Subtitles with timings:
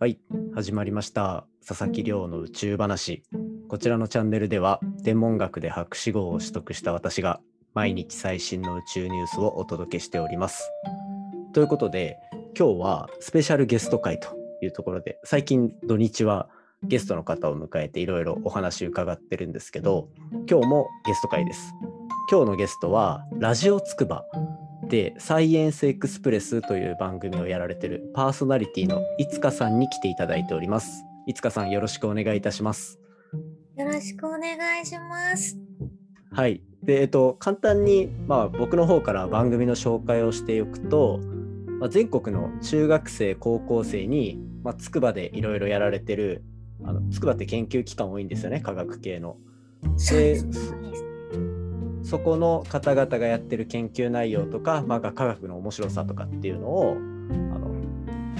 [0.00, 0.20] はい、
[0.54, 1.44] 始まりました。
[1.66, 3.24] 佐々木亮の宇宙話。
[3.66, 7.40] こちらのチャンネルでは、天文学で博士号を取得した私が、
[7.74, 10.70] 毎日最新の宇宙ニュースをお届けしております。
[11.52, 12.16] ということで、
[12.56, 14.28] 今日はスペシャルゲスト会と
[14.62, 16.48] いうところで、最近土日は
[16.84, 20.10] ゲストの方を迎えていろいろお話伺ってるんですけど、
[20.48, 21.74] 今日もゲスト会です。
[22.30, 24.24] 今日のゲストは、ラジオつくば
[24.88, 31.04] でサイエンスエクスプレスという番組をやられてるパーソナリティのいつかさんに来ていただいております。
[31.26, 32.98] いつかさんよろしくお願いいたします。
[33.76, 35.58] よろしくお願いします。
[36.32, 36.62] はい。
[36.82, 41.20] で、えっと、簡単に、まあ、僕の方から番組の紹介をしておくと、
[41.80, 46.42] まあ、全国の中学生、高校生に、まあ、筑波でいろいろやられてる、
[46.84, 49.36] あの筑波って研究機関多いんですよね、科学系の。
[50.10, 50.40] で。
[52.08, 57.70] そこの方々がやってる研究内容とか、まあ、科学の面白さとかっていうのをあの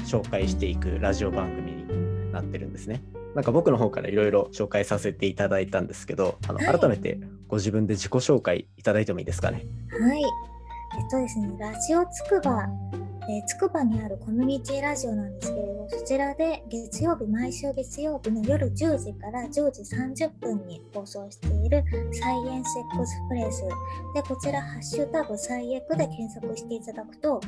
[0.07, 3.03] 紹介していくラジオ番組になってるんですね。
[3.35, 9.67] なんか僕の方からいろいろ紹介させていただいたんですけど、あのはい改めてご自分で自己紹介いただいてもいいですかね？
[9.91, 10.23] はい。
[10.23, 12.67] えっとですね、ラジオつくば、
[13.31, 19.83] えくばにあるコミュニティラジオなんですけれど、そちらで月曜日、毎週月曜日の夜10時から10時
[20.25, 23.63] 30分に放送しているサイエンスエクスプレス。
[24.15, 27.41] で、こちら、ハッシュタグサイエクで検索していただくと、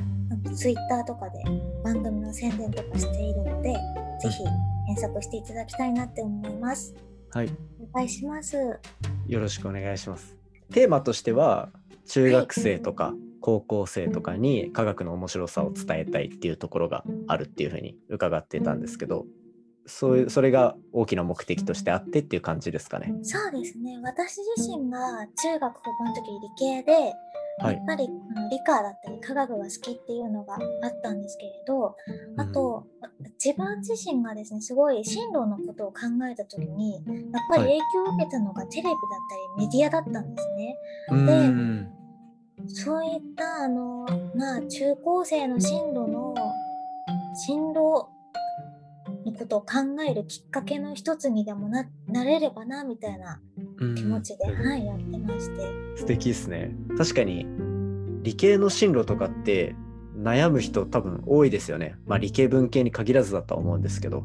[0.55, 1.43] ツイッターとかで
[1.83, 3.73] 番組の宣伝とかしているので、
[4.21, 4.43] ぜひ
[4.85, 6.93] 検索していただきたいなって思います。
[7.31, 8.55] はい、お願いします。
[9.27, 10.37] よろしくお願いします。
[10.71, 11.69] テーマとしては
[12.05, 19.25] 中学生とか高校生とかに科学の面白さを伝えたいっていうところがあるっていうふうに伺ってたんですけど、
[19.85, 23.13] そういうそれが大きな目的としてあってっていう感じですかね？
[23.23, 23.99] そうですね。
[24.03, 24.99] 私自身が
[25.43, 27.13] 中学高校の時理系で、はい
[27.61, 28.07] やっぱり
[28.49, 31.95] 理科だったり科学が好きっていうのがあったんですけれど、
[32.37, 32.87] あと、
[33.43, 35.99] 自分自身がですね、すごい進路のことを考
[36.31, 37.03] えた時に、やっ
[37.51, 38.95] ぱりはい影響を受けたのがテレビだっ
[39.57, 40.75] たりメディアだったんですね。
[41.11, 42.00] うんでうん
[42.67, 44.05] そういった、あの、
[44.35, 46.33] まあ、中高生の進路の、
[47.45, 48.07] 進路
[49.25, 49.67] のことを考
[50.07, 53.39] えるきっかけの一つにでもななれればな、みたいな
[53.79, 55.61] うん気持ちで、うんはい、やってまして。
[55.97, 56.71] 素敵ですね。
[56.97, 57.45] 確かに
[58.23, 59.75] 理系の進路とかって
[60.17, 61.95] 悩む人多分多いですよね。
[62.05, 64.23] まあ理系文系に限らずだとは思うんですけど。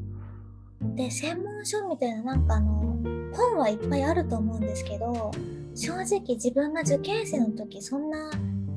[0.94, 2.98] で専門書みたいななんかあの
[3.32, 5.30] 本はいっぱいあると思うんですけど
[5.76, 8.30] 正直自分が受験生の時そんな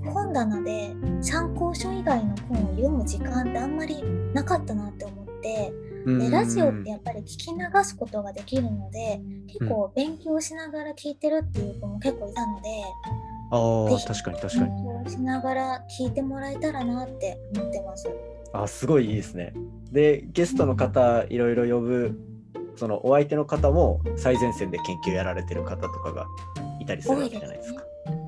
[0.06, 5.74] 本棚で参考書以外の本を読む時間ってあんまりなかったなって思って
[6.06, 12.70] でラジオってやっぱり聞き流すことができるので結構勉強しながら聞いてるっていう子も結構いたので
[13.52, 14.84] あ確かに確かに。
[14.84, 18.10] 勉強しながら聞いてもらえたらなって思ってます。
[18.54, 19.54] あすごいいいですね。
[19.92, 22.20] でゲストの方いろいろ呼ぶ
[22.76, 26.26] そのお相手の方も最前線で研究やられてる方とかが
[26.66, 27.84] いたりするわけじゃないですか。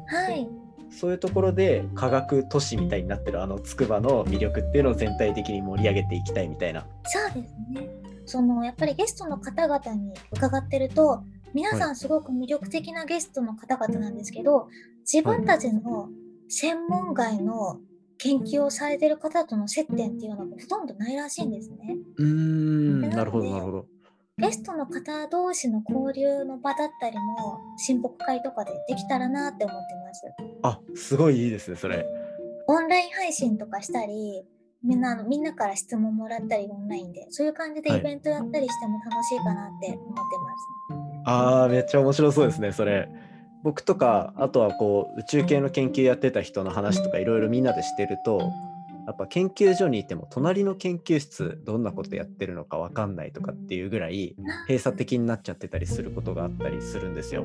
[0.08, 0.48] はい
[0.92, 6.86] そういうところで科学都市みたいになってるあの筑波の魅力っていうのを全体的に盛り上げていきたいみたいな。
[7.06, 7.90] そうですね。
[8.26, 11.24] そのやっぱりゲストの方々に伺ってると
[11.54, 14.68] 皆さんすごく魅力的なゲストの方々なんですけど
[15.12, 16.10] 自分たちの
[16.50, 17.80] 専門外の
[18.18, 21.98] 研究をされてる方との接点っていうのがほとんどないらしいんですね。
[22.18, 23.86] うーんなるほどなるほど。
[24.38, 30.24] ゲストの方同士の交流の場だったりも親睦会とかでできたらなって思ってます。
[30.64, 32.06] あすごいいいですねそれ。
[32.68, 34.44] オンライン配信とかしたり
[34.84, 40.24] みんなみんなから質問もらったりオンラインでそういう感じではいイベントやったりしても楽しいかなって思ってま
[40.58, 41.24] す。
[41.26, 43.10] あーめっちゃ面白そうですねそれ。
[43.64, 48.50] 僕とかあとはこう宇宙系の研究やってた人の話とかいろいろみんなでしてると
[49.08, 54.36] やっぱ研究所にいても隣の研究室どんなことやってるのか分かんないとかっていうぐらい
[54.68, 57.44] 閉鎖的になっちゃってたりすることがあったりするんですよ。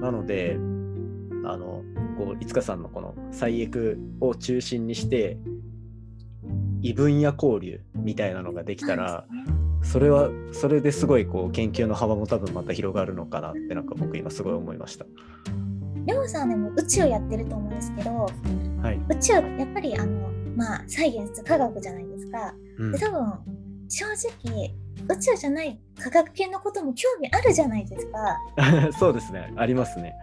[0.00, 0.56] なので
[1.44, 1.82] あの
[2.16, 5.38] こういつかさんのこの最エクを中心にして
[6.82, 9.24] 異分野交流みたいなのができたら
[9.82, 15.06] それはそれですごいこう研究の幅も多分また広がるのかなってなんか僕今すごい思いました。
[16.06, 18.10] りょうさんでも宇宙やってると思うんですけど
[18.82, 19.00] はい。
[19.10, 20.27] 宇宙やっぱりあの
[20.58, 22.52] まあサイエンス科学じゃないですか。
[22.78, 23.32] うんで多分
[23.88, 24.74] 正直
[25.08, 28.92] 宇宙じゃない科学系のことも興味あるじゃないですか。
[28.98, 30.14] そうですねありますね。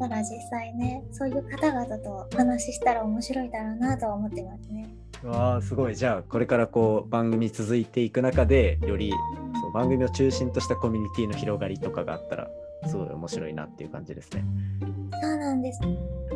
[0.00, 4.88] だから実際ねそういう方々とお話ししたら面白いだろうなとは思ってますね。
[5.22, 9.12] わあすごいじゃあこれからこう番組続いていく中でより
[9.60, 12.48] そう番組を中心としたコミュニティの広がりとかがあったら
[12.86, 14.44] すごい面白いなっていう感じですね。
[15.22, 15.80] そうなんです。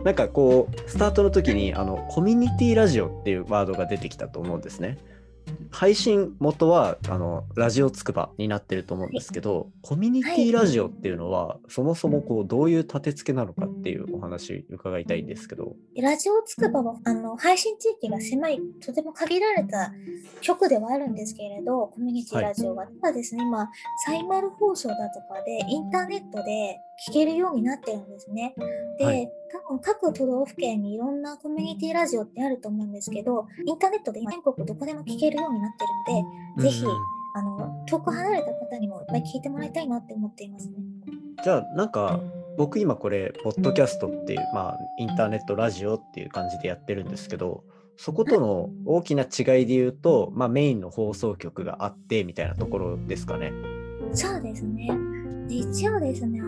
[0.05, 4.99] なんかこうスタートの時にあのコミュニティラジオっていうワードが出てきたと思うんですね。
[5.71, 15.75] 配信元はあのラジオつくばになってると思うんですけど、コミュニティラジオっていうのは、そもそもこうどういう立て付けなのかっていうお話伺いたいんですけど。
[15.97, 19.93] ラジオつくばはあの配信地域が狭い、とても限られた
[20.41, 22.87] 局ではあるんですけれど、コミュニティラジオは。
[22.87, 23.69] ただですね、今、
[24.05, 28.55] サイマル放送だとかでインターネットで聞けるようになってるんですね。
[28.99, 35.71] で、はい多分各都道府県にいろんなコミュニティラジオってあると思うんですけど、インターネットで今全国どこでも聞けるようになっ
[36.07, 36.23] てる
[36.59, 36.91] ので、ぜひうん
[37.35, 40.75] あの遠く離れた方にもいっぱい聞いてもらいたいなって思っていますね。
[41.43, 42.21] じゃあなんか
[42.57, 47.63] 僕今これポッドキャストっていうまあインターネットラジオっていう感じでやってるんですけど
[47.97, 53.53] そことの大きな違いで言うと、まあ、メインの放送局があってみたいなところですかね。
[54.13, 54.89] そうですね。
[55.49, 56.41] で一応ですね、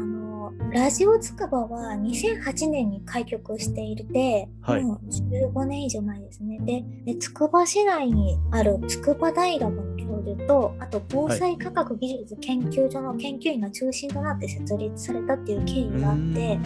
[0.72, 6.58] ラジオつくばは2008年に開局していて、はいもう15年以上前ですね。
[6.60, 16.58] で、でつくば市内にある筑波大学の教授と、あと防災科学技術研究所の研究員が中心となって設立されたっていう経緯があって、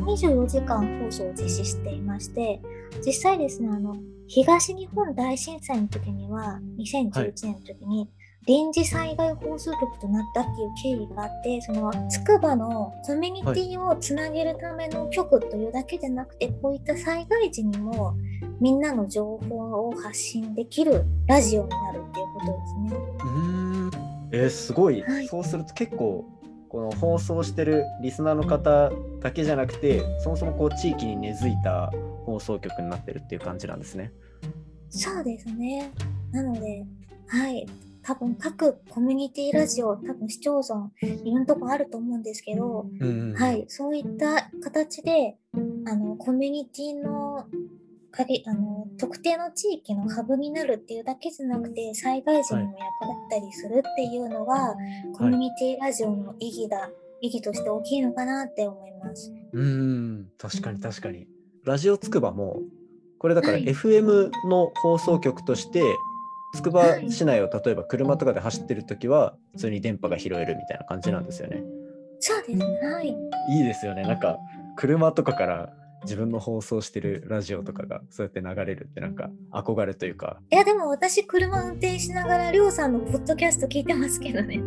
[0.00, 2.60] 24時間放送を実施していまして、
[3.04, 3.96] 実際ですね、あの、
[4.26, 8.08] 東日本大震災の時には、2011年の時に、
[8.46, 18.16] 臨時災害放送局となったっていう経緯があって、そのつくばのコミュニティをつなげるための局というだけでなくて、こういった災害時にも
[18.60, 22.52] みんなの情報を発信できるラジオになるっていうことで
[22.90, 23.00] すね。
[23.24, 23.90] うん
[24.32, 26.24] えーすごい、はいそうすると結構
[26.68, 28.90] この放送してるリスナーの方
[29.20, 31.92] だけじゃなくてそもそもこう地域に根付いた
[32.24, 34.10] 放送局になってるっていう感じなんですね。
[34.88, 35.92] そうですね。
[36.32, 36.84] なので、
[37.28, 37.66] はい。
[38.04, 45.36] 多分各コミュニティラジオ、多分市町村、いろんなとこあると思うんですけど、うんはい、そういった形で、
[45.86, 47.46] あの、コミュニティの、
[48.10, 54.74] かりあの特定の地域のハブになるっていうだけじゃなくて災害時にも役立ったりするっていうのが、
[55.16, 56.90] コミュニティラジオの意義だ
[57.22, 59.32] 意義として大きいのかなって思います。
[59.52, 61.26] うん確かに確かに。
[61.64, 62.60] ラジオつくばも
[63.18, 63.64] これだからはい。
[63.64, 65.82] FM の放送局として
[66.54, 71.62] つくば市内を例えば車とかで走ってる時は普通に電波が拾えるみたいな感じなんですよね。
[72.20, 72.64] そうですね。
[72.64, 73.08] はい。
[73.08, 74.38] いいですよねなんか
[74.76, 75.72] 車とかから
[76.04, 84.60] 自分の放送してるラジオとかがそうやって流れるってなんか憧れというかいやでも私車運転しながらりょうさんのポッドキャスト聞いてますけどね。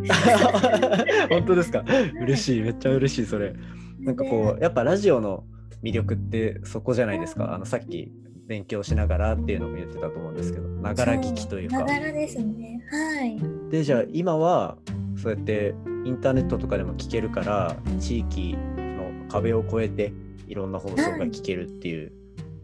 [1.28, 1.84] 本当ですか？
[2.22, 3.54] 嬉しいめっちゃ嬉しいそれ
[4.00, 5.44] なんかこうやっぱラジオの
[5.82, 7.54] 魅力ってそこじゃないですか？
[7.54, 8.10] あのさっき
[8.46, 12.80] 勉強しながらっていうのも言ってたと思うんですけどながら聞きというかながらですね。
[12.90, 13.40] はい。
[13.70, 14.76] でじゃあ今は
[15.20, 20.12] そうやってインターネットとかでも聞けるから地域の壁を越えて
[20.46, 22.12] いろんな放送が聞けるっていう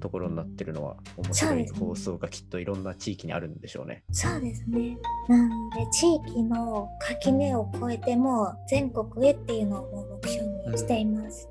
[0.03, 4.03] ところになってるのは面白い放送がきっといろんな地域にあるんでしょうね。
[4.11, 4.99] そうですね。
[5.29, 11.49] なので地域の垣根を越えても全国へっていうのを目標にしています。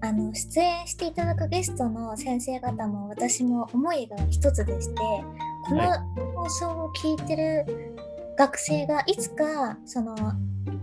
[0.00, 5.98] あの出演していただくゲストの先生方も私も思いが一つでしてこのは
[6.34, 7.94] 放送を聞いてる
[8.38, 10.14] 学生がいつかその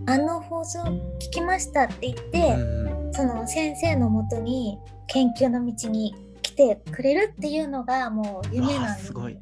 [0.06, 2.84] あの放送聞きましたって言って、うん
[3.16, 4.76] その先生のもとに
[5.06, 9.38] 研究の道に来てくれるっていうのがもう夢なんですすごい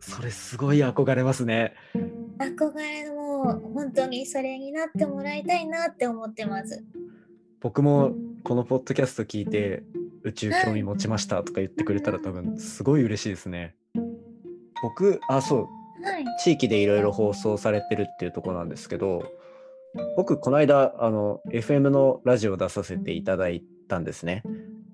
[0.00, 1.74] それすごい憧れますね。
[2.38, 6.82] 憧れも本当にそれになってもらいたいなって思ってます。
[7.62, 8.12] 僕も
[8.44, 9.84] このポッドキャスト聞いて
[10.24, 13.74] 宇宙興味持ちましたとか言ってくれたら多分すごい嬉しいですね。
[14.82, 15.68] 僕あそ
[16.02, 16.04] う。
[16.04, 16.24] はい。
[16.42, 19.22] 地域でいろいろ放送されてるっていうところなんですけど
[20.16, 24.42] 僕この間あの FM のラジオ出させていただいたんですね。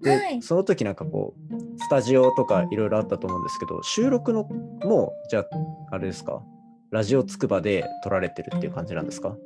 [0.03, 0.43] で、はい。
[0.43, 5.47] その時なんかこうスタジオとかいろいろあったと思うんですけど収録のもじゃあ
[5.93, 6.43] あれですか？
[6.91, 9.37] ラジオつくばで撮られてるっていう感じなんですか？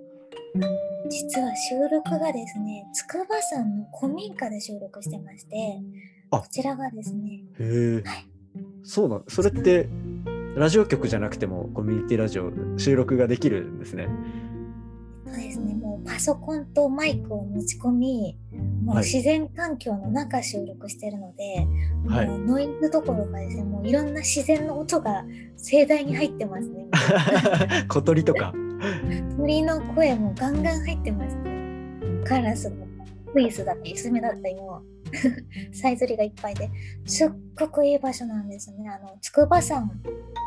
[1.09, 5.81] 実は収録がですね、筑波山の古民家で収録してまして、
[6.31, 8.27] あこちらがですね、へえはい
[8.85, 9.89] そうなんそれって
[10.57, 14.09] ラジオ局じゃなくてもコミュニティラジオ収録ができるんですね。
[15.25, 18.37] そうですね、もうパソコンとマイクを持ち込み、
[18.85, 21.67] もうはい自然環境の中収録してるので、
[22.07, 25.25] はいもうノイズどころかですね、もういろんな自然の音が
[25.57, 26.89] 盛大に入ってますね。
[27.89, 28.53] 小鳥とか。
[29.43, 31.51] 鳥の声もガンガン入ってますね。
[32.25, 32.87] カラスも、
[33.33, 34.83] クイズだったり、スズメだったりも、
[35.75, 36.71] さえずりがいっぱいで、
[37.07, 38.89] すっごくいい場所なんですね。
[38.89, 39.91] あの、筑波山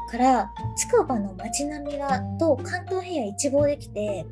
[0.09, 4.25] から、筑波の街並みが、と関東平野一望できて、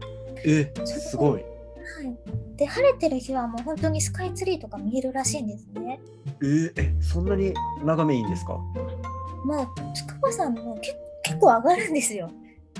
[0.45, 1.41] えすごい。
[1.41, 2.55] はい。
[2.55, 5.99] で、晴れてる日はもう本当にスカイツリーとか見えるらしいんですね。
[6.41, 7.53] えーえそんなに
[7.83, 8.53] 眺めいいんですか？
[8.53, 8.63] も
[9.63, 12.29] う、筑波山も結結構上がるんですよ。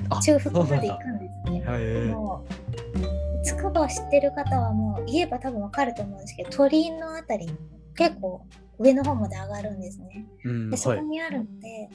[0.10, 1.64] あ中腹まで行くんですね。
[1.66, 7.54] はいもう筑波を知ってる方はもう言えば多分わかると思うんですけど鳥居のあたりに
[7.96, 8.46] 結構
[8.80, 10.26] 上の方まで上がるんですね。
[10.46, 11.90] うんでそはいこにあるので、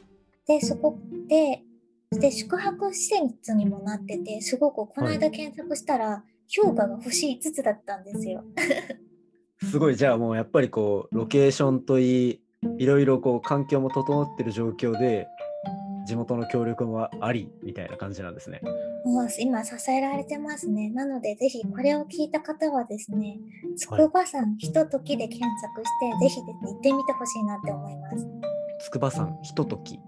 [0.47, 1.63] でそこで
[2.11, 8.45] で宿泊施設にもなっててすごくこの間検索したら、評価が星5つだったんですよ。
[9.63, 12.41] すごいじゃあもうやっぱりこうロケーションといい
[12.79, 15.27] いろいろこう環境も整ってる状況で
[16.09, 18.63] 地元の協力もありみたいな感じなんですね。
[19.05, 20.89] もう今支えられてますね。
[20.89, 23.39] なのでぜひこれを聞いた方はですね、
[23.77, 28.27] 筑波山ひとときで検索して、ぜひですね行ってみてほしいなって思います。
[28.87, 30.01] 筑波山ひととき。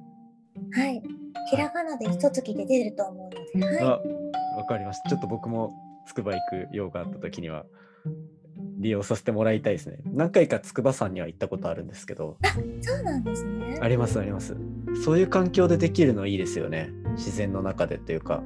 [0.73, 1.03] はい。
[1.51, 4.01] ひらがなでひとときで出ると思うので、は
[4.55, 5.11] あわかりました。
[5.11, 5.75] ちょっと僕も
[6.07, 7.67] 筑波行く用があった時には
[8.79, 9.99] 利用させてもらいたいですね。
[10.07, 12.83] 何回か筑波山には行ったことあるんですけど、い。
[12.83, 13.79] そうなんですね。
[13.83, 14.57] ありますあります。
[15.05, 16.91] そういう環境でできるのいいですよね。
[17.17, 18.43] 自然の中でというか。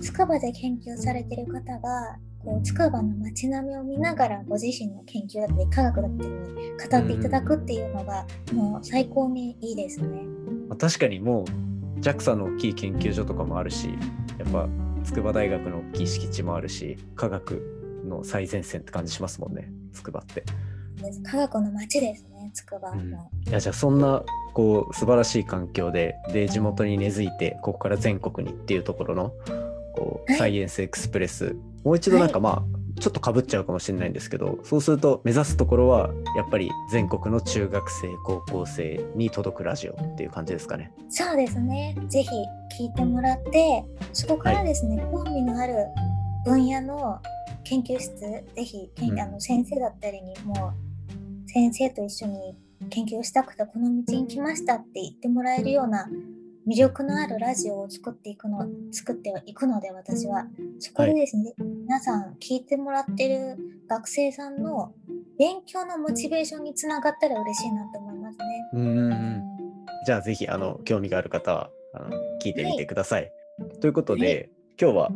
[0.00, 6.46] 筑波で研究されてる方が、こう筑波の街並みを見ながらご自身の研究だったり科学だったりに
[6.80, 10.22] 語っていただくっていうのが、もう最高にいいですね。
[10.68, 13.88] まあ確かにもう JAXA の大きい研究所とかもあるし
[14.38, 14.68] やっぱ
[15.04, 20.44] 筑波大学の大きい敷地もあるし科学の最前線って感じしますもんね筑波って。
[21.22, 23.30] 科学の街ですね、筑波も。
[23.48, 24.22] いやじゃあそんな
[24.54, 29.32] こう素晴らしい環境でで地元に根付いてここから全国にっていうところの
[29.94, 30.38] こう、はい。
[30.38, 31.56] サイエンスエクスプレス。
[31.84, 40.92] もう一度なんかまあ、ちょっとかぶっちゃうかもしれないんですけどそうすると目指すところはやっぱり全国の中学生高校生に届くラジオっていう感じですかね。
[41.08, 41.96] そうですね。
[42.08, 42.28] ぜひ
[42.78, 45.74] 聞いてもらって、そこからですね、興味のある
[46.44, 47.20] 分野の
[47.64, 49.20] 研究室、ぜひ、うん。
[49.20, 50.72] あの先生だったりにも、
[51.52, 52.56] 先生と一緒に
[52.88, 56.08] 研究をしたくてこの道に来ましたって言ってもらえるような
[56.66, 60.46] 魅力のあるラジオを作っていくの作っていくので私は
[60.78, 64.92] そこでですね、皆さん聞いてもらってる学生さんの
[65.38, 68.44] 勉強のモチベーションにつながったら嬉しいなと思いますね。
[68.74, 69.42] うん
[70.06, 72.10] じゃあぜひあの興味がある方はあの
[72.42, 73.30] 聞いてみてください。
[73.80, 75.12] ということで、今日は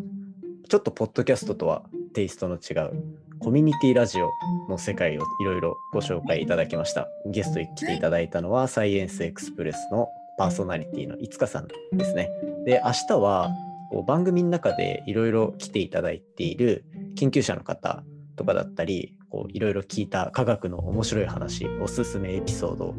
[0.69, 4.33] ちょっとポッドキャストとはテイストの違うコミュニティラジオ
[4.69, 7.07] の世界をいろいろご紹介いただきました。
[7.27, 12.29] ゲストに来ていただいたのは、サイエンスエクスプレスのパーソナリティのいつかさんですね。
[12.65, 13.53] で明日は
[13.93, 18.03] こう番組の中でいろいろ来ていただいている研究者の方
[18.35, 22.95] とかだったりこういろいろ聞いた科学の面白い話おすすめエピソードを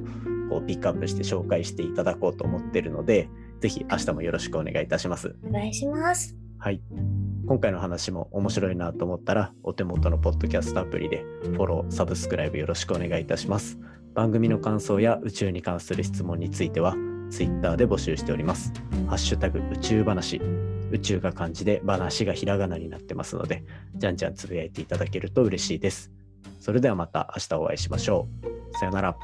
[0.50, 5.36] こうピックアップして紹介していただこうと思ってるのでぜひ明日もよろしくお願いいたします。
[5.46, 6.38] お願いします。
[6.58, 6.80] はい。
[7.48, 13.80] 今回の話も面白いなと思ったらお手元のポッドキャストアプリでフォロー、サブスクライブよろしくお願いいたします。
[14.14, 16.94] 番組の感想や宇宙に関する質問については
[17.32, 18.74] Twitter で募集しております。
[19.08, 20.42] ハッシュタグ宇宙話。
[20.92, 23.64] 宇宙が漢字で話がひらがなになってますので、
[23.96, 26.12] じゃんじゃんつぶやいていただけると嬉しいです。
[26.60, 28.28] それではまた明日お会いしましょ
[28.74, 28.78] う。
[28.78, 29.18] さよなら。